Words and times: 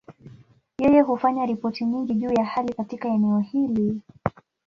Yeye 0.81 1.01
hufanya 1.01 1.45
ripoti 1.45 1.85
nyingi 1.85 2.13
juu 2.13 2.33
ya 2.33 2.45
hali 2.45 2.73
katika 2.73 3.09
eneo 3.09 3.39
hili. 3.39 4.01